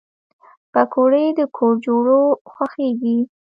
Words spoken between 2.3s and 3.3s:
خوښېږي